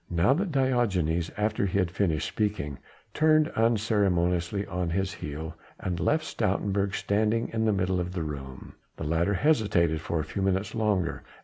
[0.09, 2.79] Now that Diogenes, after he had finished speaking,
[3.13, 8.73] turned unceremoniously on his heel and left Stoutenburg standing in the middle of the room,
[8.97, 11.21] the latter hesitated for a few minutes longer.